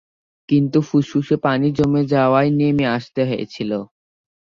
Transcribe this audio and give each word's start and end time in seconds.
কিন্তু 0.49 0.77
ফুসফুসে 0.81 1.35
পানি 1.45 1.67
জমে 1.77 2.01
যাওয়ায় 2.13 2.51
নেমে 2.59 2.85
আসতে 2.95 3.21
হয়েছিল। 3.29 3.71